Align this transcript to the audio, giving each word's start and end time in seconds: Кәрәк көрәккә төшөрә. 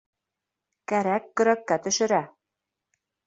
Кәрәк 0.91 1.27
көрәккә 1.41 1.77
төшөрә. 1.85 2.21